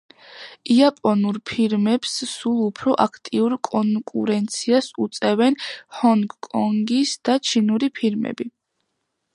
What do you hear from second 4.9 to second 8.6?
უწევენ ჰონგ-კონგის და ჩინური ფირმები.